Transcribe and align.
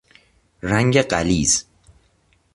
رنگ 0.63 1.01
غلیظ 1.01 1.63